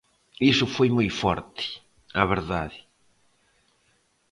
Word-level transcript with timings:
Iso 0.51 0.65
foi 0.75 0.89
moi 0.97 1.09
forte, 1.21 1.63
a 2.21 2.23
verdade. 2.33 2.79